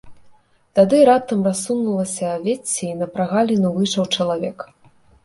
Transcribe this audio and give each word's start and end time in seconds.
Тады 0.77 1.01
раптам 1.09 1.43
рассунулася 1.49 2.29
вецце 2.47 2.81
і 2.87 2.97
на 3.03 3.07
прагаліну 3.19 3.67
выйшаў 3.77 4.09
чалавек. 4.19 4.57